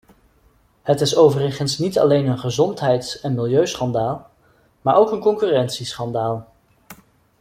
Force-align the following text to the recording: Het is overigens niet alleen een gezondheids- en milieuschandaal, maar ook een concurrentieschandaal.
Het 0.81 1.01
is 1.01 1.15
overigens 1.15 1.77
niet 1.77 1.99
alleen 1.99 2.25
een 2.27 2.39
gezondheids- 2.39 3.19
en 3.19 3.33
milieuschandaal, 3.35 4.29
maar 4.81 4.95
ook 4.95 5.11
een 5.11 5.19
concurrentieschandaal. 5.19 6.53